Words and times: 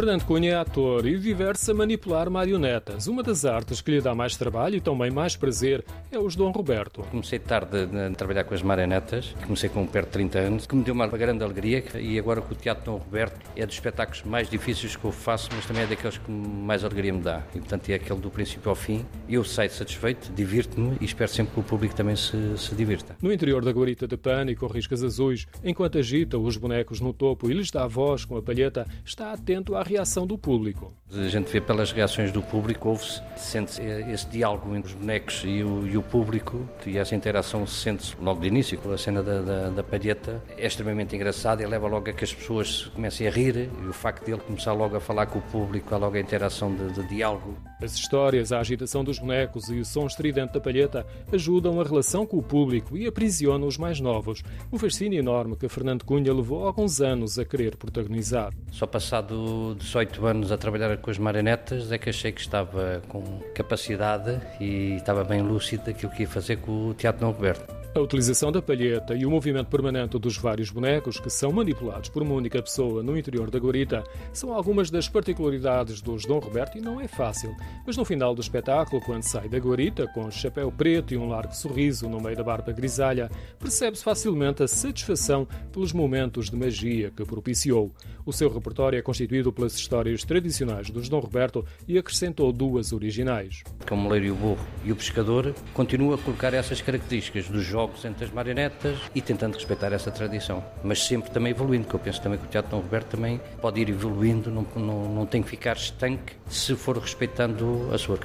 Fernando 0.00 0.24
Cunha 0.24 0.52
é 0.52 0.54
ator 0.54 1.06
e 1.06 1.18
diverte-se 1.18 1.70
a 1.70 1.74
manipular 1.74 2.30
marionetas. 2.30 3.06
Uma 3.06 3.22
das 3.22 3.44
artes 3.44 3.82
que 3.82 3.90
lhe 3.90 4.00
dá 4.00 4.14
mais 4.14 4.34
trabalho 4.34 4.76
e 4.76 4.80
também 4.80 5.10
mais 5.10 5.36
prazer 5.36 5.84
é 6.10 6.18
os 6.18 6.34
Dom 6.34 6.50
Roberto. 6.52 7.02
Comecei 7.10 7.38
tarde 7.38 7.76
a 7.76 8.10
trabalhar 8.14 8.44
com 8.44 8.54
as 8.54 8.62
marionetas, 8.62 9.34
comecei 9.44 9.68
com 9.68 9.86
perto 9.86 10.06
de 10.06 10.12
30 10.12 10.38
anos, 10.38 10.66
que 10.66 10.74
me 10.74 10.82
deu 10.82 10.94
uma 10.94 11.06
grande 11.06 11.44
alegria 11.44 11.84
e 12.00 12.18
agora 12.18 12.40
com 12.40 12.54
o 12.54 12.56
Teatro 12.56 12.86
Dom 12.86 12.96
Roberto 12.96 13.38
é 13.54 13.66
dos 13.66 13.74
espetáculos 13.74 14.22
mais 14.22 14.48
difíceis 14.48 14.96
que 14.96 15.04
eu 15.04 15.12
faço, 15.12 15.50
mas 15.54 15.66
também 15.66 15.82
é 15.82 15.86
daqueles 15.86 16.16
que 16.16 16.30
mais 16.30 16.82
alegria 16.82 17.12
me 17.12 17.20
dá. 17.20 17.42
E 17.54 17.58
portanto 17.58 17.90
é 17.90 17.94
aquele 17.96 18.20
do 18.20 18.30
princípio 18.30 18.70
ao 18.70 18.74
fim. 18.74 19.04
Eu 19.28 19.44
saio 19.44 19.70
satisfeito, 19.70 20.32
divirto-me 20.32 20.96
e 20.98 21.04
espero 21.04 21.30
sempre 21.30 21.52
que 21.52 21.60
o 21.60 21.62
público 21.62 21.94
também 21.94 22.16
se, 22.16 22.56
se 22.56 22.74
divirta. 22.74 23.18
No 23.20 23.30
interior 23.30 23.62
da 23.62 23.70
guarita 23.70 24.08
de 24.08 24.16
pano 24.16 24.50
e 24.50 24.56
com 24.56 24.66
riscas 24.66 25.04
azuis, 25.04 25.46
enquanto 25.62 25.98
agita 25.98 26.38
os 26.38 26.56
bonecos 26.56 27.02
no 27.02 27.12
topo 27.12 27.50
e 27.50 27.52
lhes 27.52 27.70
dá 27.70 27.86
voz 27.86 28.24
com 28.24 28.38
a 28.38 28.42
palheta, 28.42 28.86
está 29.04 29.34
atento 29.34 29.74
à 29.74 29.89
reação 29.90 30.26
do 30.26 30.38
público. 30.38 30.92
A 31.12 31.28
gente 31.28 31.50
vê 31.50 31.60
pelas 31.60 31.90
reações 31.90 32.30
do 32.30 32.40
público, 32.40 32.90
ouve-se, 32.90 33.20
sente-se 33.36 33.82
esse 33.82 34.28
diálogo 34.28 34.76
entre 34.76 34.92
os 34.92 34.94
bonecos 34.94 35.42
e 35.44 35.64
o, 35.64 35.84
e 35.84 35.96
o 35.96 36.02
público, 36.02 36.68
e 36.86 36.96
essa 36.96 37.16
interação 37.16 37.66
se 37.66 37.74
sente 37.74 38.16
logo 38.20 38.40
de 38.40 38.46
início, 38.46 38.78
com 38.78 38.92
a 38.92 38.96
cena 38.96 39.20
da, 39.20 39.40
da, 39.40 39.70
da 39.70 39.82
palheta. 39.82 40.40
É 40.56 40.64
extremamente 40.64 41.16
engraçado 41.16 41.62
e 41.62 41.66
leva 41.66 41.88
logo 41.88 42.08
a 42.08 42.12
que 42.12 42.22
as 42.22 42.32
pessoas 42.32 42.84
comecem 42.94 43.26
a 43.26 43.30
rir, 43.30 43.68
e 43.82 43.86
o 43.88 43.92
facto 43.92 44.24
dele 44.24 44.38
começar 44.38 44.72
logo 44.72 44.94
a 44.94 45.00
falar 45.00 45.26
com 45.26 45.40
o 45.40 45.42
público, 45.42 45.92
há 45.92 45.98
logo 45.98 46.16
a 46.16 46.20
interação 46.20 46.72
de, 46.72 46.92
de 46.92 47.08
diálogo. 47.08 47.56
As 47.82 47.94
histórias, 47.94 48.52
a 48.52 48.60
agitação 48.60 49.02
dos 49.02 49.18
bonecos 49.18 49.68
e 49.68 49.80
o 49.80 49.84
som 49.84 50.06
estridente 50.06 50.52
da 50.52 50.60
palheta 50.60 51.04
ajudam 51.32 51.80
a 51.80 51.84
relação 51.84 52.24
com 52.24 52.36
o 52.36 52.42
público 52.42 52.96
e 52.96 53.08
aprisionam 53.08 53.66
os 53.66 53.76
mais 53.76 53.98
novos. 53.98 54.44
Um 54.72 54.78
fascínio 54.78 55.18
enorme 55.18 55.56
que 55.56 55.68
Fernando 55.68 56.04
Cunha 56.04 56.32
levou 56.32 56.66
alguns 56.66 57.00
anos 57.00 57.36
a 57.36 57.44
querer 57.44 57.76
protagonizar. 57.76 58.52
Só 58.70 58.86
passado 58.86 59.74
18 59.80 60.26
anos 60.26 60.52
a 60.52 60.58
trabalhar 60.58 60.96
com 60.98 61.10
as 61.10 61.18
marionetas 61.18 61.90
é 61.90 61.98
que 61.98 62.10
achei 62.10 62.30
que 62.30 62.40
estava 62.40 63.02
com 63.08 63.40
capacidade 63.54 64.40
e 64.60 64.96
estava 64.96 65.24
bem 65.24 65.42
lúcido 65.42 65.86
daquilo 65.86 66.12
que 66.12 66.22
ia 66.22 66.28
fazer 66.28 66.56
com 66.56 66.88
o 66.88 66.94
Teatro 66.94 67.24
Não 67.24 67.32
Roberto. 67.32 67.79
A 67.92 67.98
utilização 67.98 68.52
da 68.52 68.62
palheta 68.62 69.16
e 69.16 69.26
o 69.26 69.30
movimento 69.30 69.66
permanente 69.66 70.16
dos 70.16 70.36
vários 70.36 70.70
bonecos 70.70 71.18
que 71.18 71.28
são 71.28 71.50
manipulados 71.50 72.08
por 72.08 72.22
uma 72.22 72.34
única 72.34 72.62
pessoa 72.62 73.02
no 73.02 73.18
interior 73.18 73.50
da 73.50 73.58
guarita 73.58 74.04
são 74.32 74.54
algumas 74.54 74.92
das 74.92 75.08
particularidades 75.08 76.00
dos 76.00 76.24
Dom 76.24 76.38
Roberto 76.38 76.78
e 76.78 76.80
não 76.80 77.00
é 77.00 77.08
fácil. 77.08 77.52
Mas 77.84 77.96
no 77.96 78.04
final 78.04 78.32
do 78.32 78.40
espetáculo, 78.40 79.02
quando 79.02 79.24
sai 79.24 79.48
da 79.48 79.58
guarita 79.58 80.06
com 80.06 80.30
chapéu 80.30 80.70
preto 80.70 81.12
e 81.12 81.16
um 81.16 81.28
largo 81.28 81.52
sorriso 81.52 82.08
no 82.08 82.20
meio 82.20 82.36
da 82.36 82.44
barba 82.44 82.70
grisalha, 82.70 83.28
percebe-se 83.58 84.04
facilmente 84.04 84.62
a 84.62 84.68
satisfação 84.68 85.44
pelos 85.72 85.92
momentos 85.92 86.48
de 86.48 86.54
magia 86.54 87.10
que 87.10 87.24
propiciou. 87.24 87.90
O 88.24 88.32
seu 88.32 88.48
repertório 88.48 89.00
é 89.00 89.02
constituído 89.02 89.52
pelas 89.52 89.74
histórias 89.74 90.22
tradicionais 90.22 90.90
dos 90.90 91.08
Dom 91.08 91.18
Roberto 91.18 91.66
e 91.88 91.98
acrescentou 91.98 92.52
duas 92.52 92.92
originais. 92.92 93.64
O 93.90 94.08
Leiro 94.08 94.26
e 94.26 94.30
o 94.30 94.36
Burro 94.36 94.66
e 94.84 94.92
o 94.92 94.96
Pescador, 94.96 95.52
continua 95.74 96.14
a 96.14 96.18
colocar 96.18 96.54
essas 96.54 96.80
características 96.80 97.48
dos 97.48 97.64
jogos 97.64 97.79
jogos 97.80 98.04
entre 98.04 98.24
as 98.24 98.30
marionetas 98.30 98.98
e 99.14 99.22
tentando 99.22 99.54
respeitar 99.54 99.92
essa 99.92 100.10
tradição, 100.10 100.62
mas 100.84 101.02
sempre 101.02 101.30
também 101.30 101.50
evoluindo, 101.52 101.88
que 101.88 101.94
eu 101.94 102.00
penso 102.00 102.20
também 102.20 102.38
que 102.38 102.44
o 102.44 102.48
Teatro 102.48 102.72
Dom 102.72 102.82
Roberto 102.82 103.16
também 103.16 103.40
pode 103.60 103.80
ir 103.80 103.88
evoluindo, 103.88 104.50
não, 104.50 104.66
não, 104.76 105.08
não 105.08 105.26
tem 105.26 105.42
que 105.42 105.48
ficar 105.48 105.76
estanque 105.76 106.34
se 106.48 106.74
for 106.76 106.98
respeitando 106.98 107.88
a 107.92 107.98
sua 107.98 108.18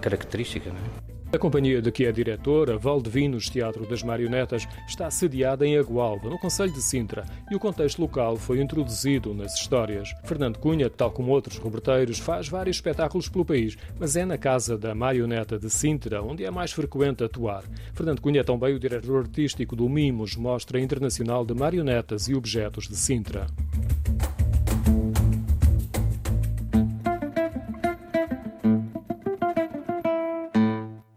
característica. 0.00 0.70
Não 0.70 0.76
é? 1.08 1.11
A 1.32 1.38
companhia 1.38 1.80
de 1.80 1.90
que 1.90 2.04
é 2.04 2.12
diretora, 2.12 2.76
Valdevinos 2.76 3.48
Teatro 3.48 3.86
das 3.86 4.02
Marionetas, 4.02 4.68
está 4.86 5.10
sediada 5.10 5.66
em 5.66 5.78
Agualva, 5.78 6.28
no 6.28 6.38
Conselho 6.38 6.70
de 6.70 6.82
Sintra, 6.82 7.24
e 7.50 7.56
o 7.56 7.58
contexto 7.58 8.02
local 8.02 8.36
foi 8.36 8.60
introduzido 8.60 9.32
nas 9.32 9.54
histórias. 9.54 10.14
Fernando 10.24 10.58
Cunha, 10.58 10.90
tal 10.90 11.10
como 11.10 11.32
outros 11.32 11.56
roberteiros, 11.56 12.18
faz 12.18 12.48
vários 12.48 12.76
espetáculos 12.76 13.30
pelo 13.30 13.46
país, 13.46 13.78
mas 13.98 14.14
é 14.14 14.26
na 14.26 14.36
Casa 14.36 14.76
da 14.76 14.94
Marioneta 14.94 15.58
de 15.58 15.70
Sintra 15.70 16.22
onde 16.22 16.44
é 16.44 16.50
mais 16.50 16.70
frequente 16.70 17.24
atuar. 17.24 17.64
Fernando 17.94 18.20
Cunha 18.20 18.42
é 18.42 18.44
também 18.44 18.74
o 18.74 18.78
diretor 18.78 19.22
artístico 19.22 19.74
do 19.74 19.88
Mimos, 19.88 20.36
Mostra 20.36 20.78
Internacional 20.78 21.46
de 21.46 21.54
Marionetas 21.54 22.28
e 22.28 22.34
Objetos 22.34 22.86
de 22.86 22.96
Sintra. 22.96 23.46